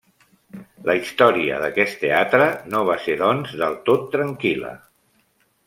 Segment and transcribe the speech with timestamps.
[0.89, 4.73] La història d'aquest teatre no va ser doncs del tot tranquil·la.